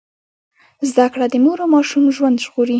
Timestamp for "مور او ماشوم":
1.45-2.03